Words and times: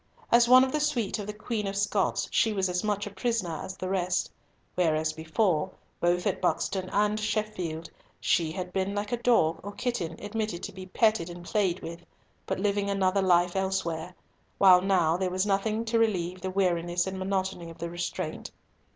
As 0.31 0.49
one 0.49 0.63
of 0.63 0.71
the 0.71 0.79
suite 0.79 1.19
of 1.19 1.27
the 1.27 1.31
Queen 1.33 1.67
of 1.67 1.75
Scots, 1.75 2.27
she 2.31 2.53
was 2.53 2.69
as 2.69 2.83
much 2.83 3.05
a 3.05 3.11
prisoner 3.11 3.61
as 3.63 3.77
the 3.77 3.87
rest; 3.87 4.31
whereas 4.73 5.13
before, 5.13 5.69
both 5.99 6.25
at 6.25 6.41
Buxton 6.41 6.89
and 6.89 7.19
Sheffield, 7.19 7.87
she 8.19 8.51
had 8.51 8.73
been 8.73 8.95
like 8.95 9.11
a 9.11 9.17
dog 9.21 9.59
or 9.61 9.71
kitten 9.73 10.15
admitted 10.19 10.63
to 10.63 10.71
be 10.71 10.87
petted 10.87 11.29
and 11.29 11.45
played 11.45 11.81
with, 11.83 12.03
but 12.47 12.59
living 12.59 12.89
another 12.89 13.21
life 13.21 13.55
elsewhere, 13.55 14.15
while 14.57 14.81
now 14.81 15.17
there 15.17 15.29
was 15.29 15.45
nothing 15.45 15.85
to 15.85 15.99
relieve 15.99 16.41
the 16.41 16.49
weariness 16.49 17.05
and 17.05 17.19
monotony 17.19 17.69
of 17.69 17.77
the 17.77 17.91
restraint. 17.91 18.49